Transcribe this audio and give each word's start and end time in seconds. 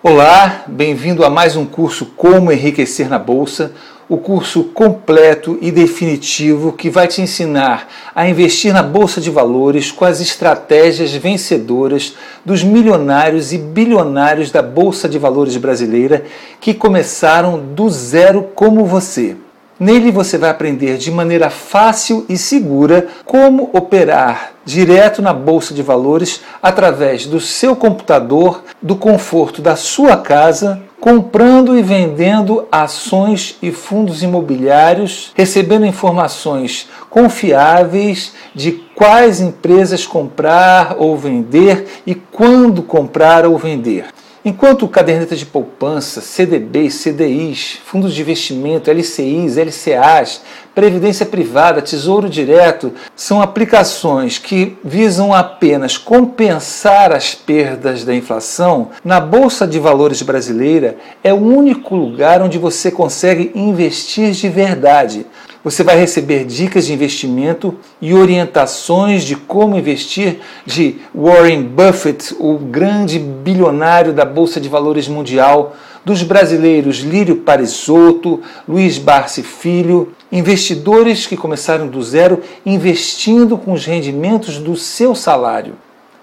Olá, 0.00 0.62
bem-vindo 0.68 1.24
a 1.24 1.28
mais 1.28 1.56
um 1.56 1.66
curso 1.66 2.06
Como 2.16 2.52
Enriquecer 2.52 3.08
na 3.08 3.18
Bolsa, 3.18 3.72
o 4.08 4.16
curso 4.16 4.62
completo 4.62 5.58
e 5.60 5.72
definitivo 5.72 6.72
que 6.72 6.88
vai 6.88 7.08
te 7.08 7.20
ensinar 7.20 7.88
a 8.14 8.28
investir 8.28 8.72
na 8.72 8.80
Bolsa 8.80 9.20
de 9.20 9.28
Valores 9.28 9.90
com 9.90 10.04
as 10.04 10.20
estratégias 10.20 11.12
vencedoras 11.14 12.14
dos 12.44 12.62
milionários 12.62 13.52
e 13.52 13.58
bilionários 13.58 14.52
da 14.52 14.62
Bolsa 14.62 15.08
de 15.08 15.18
Valores 15.18 15.56
brasileira 15.56 16.24
que 16.60 16.72
começaram 16.72 17.58
do 17.58 17.90
zero 17.90 18.44
como 18.54 18.86
você. 18.86 19.34
Nele 19.78 20.10
você 20.10 20.36
vai 20.36 20.50
aprender 20.50 20.96
de 20.96 21.08
maneira 21.08 21.50
fácil 21.50 22.26
e 22.28 22.36
segura 22.36 23.06
como 23.24 23.70
operar 23.72 24.54
direto 24.64 25.22
na 25.22 25.32
bolsa 25.32 25.72
de 25.72 25.82
valores 25.82 26.40
através 26.60 27.26
do 27.26 27.40
seu 27.40 27.76
computador, 27.76 28.64
do 28.82 28.96
conforto 28.96 29.62
da 29.62 29.76
sua 29.76 30.16
casa, 30.16 30.82
comprando 31.00 31.78
e 31.78 31.82
vendendo 31.82 32.66
ações 32.72 33.56
e 33.62 33.70
fundos 33.70 34.22
imobiliários, 34.22 35.30
recebendo 35.34 35.86
informações 35.86 36.88
confiáveis 37.08 38.32
de 38.52 38.72
quais 38.96 39.40
empresas 39.40 40.04
comprar 40.04 40.96
ou 40.98 41.16
vender 41.16 42.02
e 42.04 42.16
quando 42.16 42.82
comprar 42.82 43.46
ou 43.46 43.56
vender. 43.56 44.06
Enquanto 44.48 44.88
caderneta 44.88 45.36
de 45.36 45.44
poupança, 45.44 46.22
CDBs, 46.22 46.94
CDIs, 46.94 47.80
fundos 47.84 48.14
de 48.14 48.22
investimento, 48.22 48.90
LCIs, 48.90 49.58
LCAs, 49.58 50.40
previdência 50.78 51.26
privada, 51.26 51.82
tesouro 51.82 52.28
direto, 52.28 52.92
são 53.16 53.42
aplicações 53.42 54.38
que 54.38 54.78
visam 54.84 55.34
apenas 55.34 55.98
compensar 55.98 57.10
as 57.10 57.34
perdas 57.34 58.04
da 58.04 58.14
inflação, 58.14 58.90
na 59.04 59.18
Bolsa 59.18 59.66
de 59.66 59.80
Valores 59.80 60.22
brasileira 60.22 60.96
é 61.24 61.34
o 61.34 61.42
único 61.42 61.96
lugar 61.96 62.40
onde 62.40 62.58
você 62.58 62.92
consegue 62.92 63.50
investir 63.56 64.30
de 64.30 64.48
verdade. 64.48 65.26
Você 65.64 65.82
vai 65.82 65.98
receber 65.98 66.44
dicas 66.44 66.86
de 66.86 66.92
investimento 66.92 67.74
e 68.00 68.14
orientações 68.14 69.24
de 69.24 69.34
como 69.34 69.76
investir 69.76 70.38
de 70.64 70.98
Warren 71.12 71.64
Buffett, 71.64 72.36
o 72.38 72.56
grande 72.56 73.18
bilionário 73.18 74.12
da 74.12 74.24
Bolsa 74.24 74.60
de 74.60 74.68
Valores 74.68 75.08
mundial, 75.08 75.74
dos 76.04 76.22
brasileiros 76.22 76.98
Lírio 76.98 77.36
Parisotto, 77.36 78.40
Luiz 78.66 78.98
Barsi 78.98 79.42
Filho, 79.42 80.12
investidores 80.30 81.26
que 81.26 81.36
começaram 81.36 81.86
do 81.86 82.02
zero 82.02 82.42
investindo 82.64 83.56
com 83.56 83.72
os 83.72 83.84
rendimentos 83.84 84.58
do 84.58 84.76
seu 84.76 85.14
salário. 85.14 85.74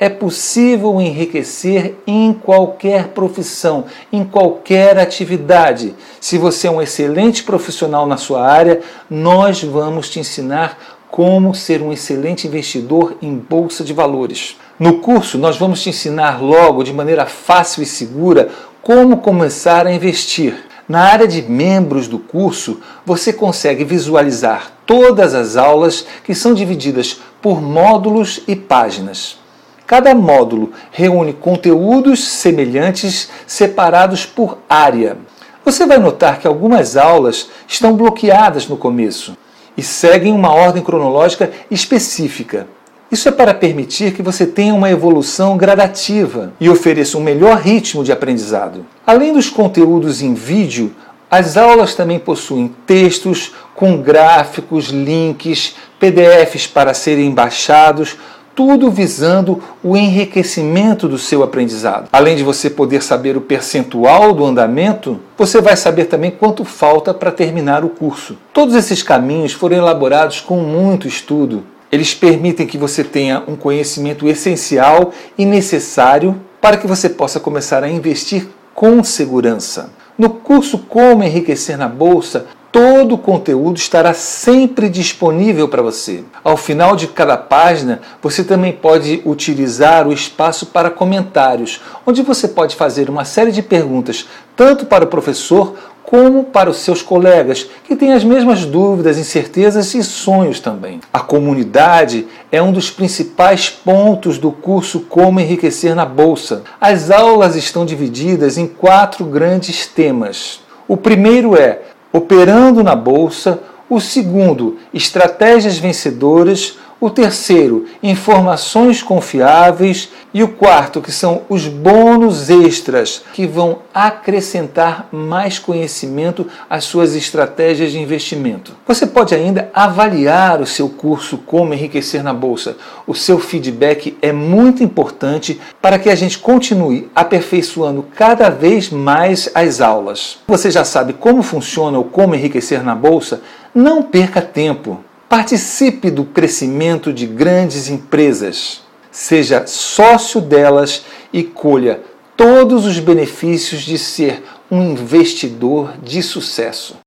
É 0.00 0.08
possível 0.08 1.00
enriquecer 1.00 1.96
em 2.06 2.32
qualquer 2.32 3.08
profissão, 3.08 3.86
em 4.12 4.24
qualquer 4.24 4.96
atividade. 4.96 5.92
Se 6.20 6.38
você 6.38 6.68
é 6.68 6.70
um 6.70 6.80
excelente 6.80 7.42
profissional 7.42 8.06
na 8.06 8.16
sua 8.16 8.46
área, 8.46 8.80
nós 9.10 9.60
vamos 9.64 10.08
te 10.08 10.20
ensinar 10.20 10.97
como 11.10 11.54
ser 11.54 11.82
um 11.82 11.92
excelente 11.92 12.46
investidor 12.46 13.16
em 13.22 13.34
bolsa 13.36 13.82
de 13.82 13.92
valores. 13.92 14.56
No 14.78 15.00
curso, 15.00 15.38
nós 15.38 15.56
vamos 15.56 15.82
te 15.82 15.88
ensinar 15.88 16.42
logo, 16.42 16.84
de 16.84 16.92
maneira 16.92 17.26
fácil 17.26 17.82
e 17.82 17.86
segura, 17.86 18.50
como 18.82 19.18
começar 19.18 19.86
a 19.86 19.92
investir. 19.92 20.64
Na 20.88 21.00
área 21.00 21.26
de 21.26 21.42
membros 21.42 22.08
do 22.08 22.18
curso, 22.18 22.80
você 23.04 23.32
consegue 23.32 23.84
visualizar 23.84 24.72
todas 24.86 25.34
as 25.34 25.56
aulas 25.56 26.06
que 26.24 26.34
são 26.34 26.54
divididas 26.54 27.20
por 27.42 27.60
módulos 27.60 28.40
e 28.46 28.56
páginas. 28.56 29.38
Cada 29.86 30.14
módulo 30.14 30.72
reúne 30.90 31.32
conteúdos 31.32 32.22
semelhantes 32.22 33.28
separados 33.46 34.24
por 34.24 34.58
área. 34.68 35.16
Você 35.64 35.86
vai 35.86 35.98
notar 35.98 36.38
que 36.38 36.46
algumas 36.46 36.96
aulas 36.96 37.48
estão 37.66 37.94
bloqueadas 37.94 38.66
no 38.66 38.76
começo 38.76 39.36
e 39.78 39.82
seguem 39.82 40.32
uma 40.32 40.52
ordem 40.52 40.82
cronológica 40.82 41.52
específica. 41.70 42.66
Isso 43.12 43.28
é 43.28 43.32
para 43.32 43.54
permitir 43.54 44.12
que 44.12 44.20
você 44.20 44.44
tenha 44.44 44.74
uma 44.74 44.90
evolução 44.90 45.56
gradativa 45.56 46.52
e 46.60 46.68
ofereça 46.68 47.16
um 47.16 47.22
melhor 47.22 47.58
ritmo 47.58 48.02
de 48.02 48.10
aprendizado. 48.10 48.84
Além 49.06 49.32
dos 49.32 49.48
conteúdos 49.48 50.20
em 50.20 50.34
vídeo, 50.34 50.92
as 51.30 51.56
aulas 51.56 51.94
também 51.94 52.18
possuem 52.18 52.74
textos 52.86 53.52
com 53.74 54.02
gráficos, 54.02 54.88
links, 54.88 55.76
PDFs 56.00 56.66
para 56.66 56.92
serem 56.92 57.30
baixados, 57.30 58.16
tudo 58.58 58.90
visando 58.90 59.62
o 59.84 59.96
enriquecimento 59.96 61.06
do 61.06 61.16
seu 61.16 61.44
aprendizado. 61.44 62.08
Além 62.12 62.34
de 62.34 62.42
você 62.42 62.68
poder 62.68 63.04
saber 63.04 63.36
o 63.36 63.40
percentual 63.40 64.34
do 64.34 64.44
andamento, 64.44 65.20
você 65.36 65.60
vai 65.60 65.76
saber 65.76 66.06
também 66.06 66.32
quanto 66.32 66.64
falta 66.64 67.14
para 67.14 67.30
terminar 67.30 67.84
o 67.84 67.88
curso. 67.88 68.36
Todos 68.52 68.74
esses 68.74 69.00
caminhos 69.00 69.52
foram 69.52 69.76
elaborados 69.76 70.40
com 70.40 70.56
muito 70.56 71.06
estudo. 71.06 71.62
Eles 71.92 72.16
permitem 72.16 72.66
que 72.66 72.76
você 72.76 73.04
tenha 73.04 73.44
um 73.46 73.54
conhecimento 73.54 74.26
essencial 74.26 75.12
e 75.38 75.46
necessário 75.46 76.34
para 76.60 76.78
que 76.78 76.86
você 76.88 77.08
possa 77.08 77.38
começar 77.38 77.84
a 77.84 77.88
investir 77.88 78.48
com 78.74 79.04
segurança. 79.04 79.92
No 80.18 80.30
curso 80.30 80.78
Como 80.78 81.22
Enriquecer 81.22 81.78
na 81.78 81.86
Bolsa, 81.86 82.46
todo 82.70 83.14
o 83.14 83.18
conteúdo 83.18 83.76
estará 83.76 84.12
sempre 84.12 84.88
disponível 84.88 85.68
para 85.68 85.82
você. 85.82 86.22
Ao 86.44 86.56
final 86.56 86.94
de 86.96 87.06
cada 87.08 87.36
página, 87.36 88.00
você 88.22 88.44
também 88.44 88.72
pode 88.72 89.22
utilizar 89.24 90.06
o 90.06 90.12
espaço 90.12 90.66
para 90.66 90.90
comentários, 90.90 91.80
onde 92.06 92.22
você 92.22 92.46
pode 92.48 92.76
fazer 92.76 93.08
uma 93.08 93.24
série 93.24 93.52
de 93.52 93.62
perguntas, 93.62 94.26
tanto 94.56 94.86
para 94.86 95.04
o 95.04 95.08
professor 95.08 95.74
como 96.02 96.44
para 96.44 96.70
os 96.70 96.78
seus 96.78 97.02
colegas, 97.02 97.68
que 97.84 97.94
têm 97.94 98.14
as 98.14 98.24
mesmas 98.24 98.64
dúvidas, 98.64 99.18
incertezas 99.18 99.92
e 99.92 100.02
sonhos 100.02 100.58
também. 100.58 101.00
A 101.12 101.20
comunidade 101.20 102.26
é 102.50 102.62
um 102.62 102.72
dos 102.72 102.90
principais 102.90 103.68
pontos 103.68 104.38
do 104.38 104.50
curso 104.50 105.00
Como 105.00 105.38
Enriquecer 105.38 105.94
na 105.94 106.06
Bolsa. 106.06 106.62
As 106.80 107.10
aulas 107.10 107.56
estão 107.56 107.84
divididas 107.84 108.56
em 108.56 108.66
quatro 108.66 109.26
grandes 109.26 109.86
temas. 109.86 110.60
O 110.86 110.96
primeiro 110.96 111.54
é 111.54 111.82
operando 112.12 112.82
na 112.82 112.94
bolsa, 112.94 113.62
o 113.88 114.00
segundo, 114.00 114.76
estratégias 114.92 115.78
vencedoras, 115.78 116.78
o 117.00 117.08
terceiro, 117.08 117.86
informações 118.02 119.02
confiáveis 119.02 120.08
e 120.34 120.42
o 120.42 120.48
quarto, 120.48 121.00
que 121.00 121.12
são 121.12 121.42
os 121.48 121.66
bônus 121.66 122.50
extras, 122.50 123.22
que 123.32 123.46
vão 123.46 123.78
acrescentar 123.94 125.08
mais 125.12 125.58
conhecimento 125.58 126.46
às 126.68 126.84
suas 126.84 127.14
estratégias 127.14 127.92
de 127.92 127.98
investimento. 127.98 128.74
Você 128.86 129.06
pode 129.06 129.34
ainda 129.34 129.70
avaliar 129.72 130.60
o 130.60 130.66
seu 130.66 130.88
curso 130.88 131.38
Como 131.38 131.72
Enriquecer 131.72 132.22
na 132.22 132.34
Bolsa. 132.34 132.76
O 133.06 133.14
seu 133.14 133.38
feedback 133.38 134.16
é 134.20 134.32
muito 134.32 134.82
importante 134.82 135.60
para 135.80 135.98
que 135.98 136.10
a 136.10 136.14
gente 136.14 136.38
continue 136.38 137.08
aperfeiçoando 137.14 138.04
cada 138.14 138.48
vez 138.50 138.90
mais 138.90 139.48
as 139.54 139.80
aulas. 139.80 140.38
Você 140.48 140.70
já 140.70 140.84
sabe 140.84 141.12
como 141.12 141.42
funciona 141.42 141.98
o 141.98 142.04
Como 142.04 142.34
Enriquecer 142.34 142.82
na 142.82 142.94
Bolsa? 142.94 143.40
Não 143.74 144.02
perca 144.02 144.42
tempo. 144.42 145.04
Participe 145.28 146.10
do 146.10 146.24
crescimento 146.24 147.12
de 147.12 147.26
grandes 147.26 147.90
empresas. 147.90 148.82
Seja 149.10 149.66
sócio 149.66 150.40
delas 150.40 151.04
e 151.32 151.42
colha 151.42 152.00
todos 152.34 152.86
os 152.86 152.98
benefícios 152.98 153.82
de 153.82 153.98
ser 153.98 154.42
um 154.70 154.92
investidor 154.92 155.94
de 156.02 156.22
sucesso. 156.22 156.98